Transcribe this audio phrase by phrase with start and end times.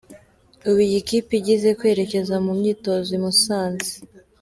[0.67, 3.91] Ubu iyi kipe igiye kwerekeza mu myitozo i Musanze.